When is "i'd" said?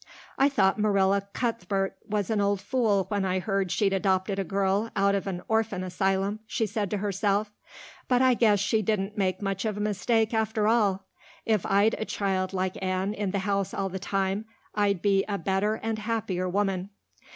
11.67-11.93, 14.73-15.03